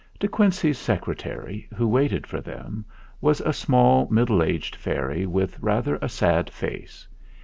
De 0.19 0.27
Quincey's 0.27 0.79
Secretary, 0.79 1.69
who 1.75 1.87
waited 1.87 2.25
for 2.25 2.41
them, 2.41 2.83
was 3.21 3.39
a 3.41 3.53
small 3.53 4.07
middle 4.09 4.41
aged 4.41 4.75
fairy 4.75 5.27
with 5.27 5.59
rather 5.59 5.97
a 6.01 6.09
sad 6.09 6.49
face. 6.49 7.07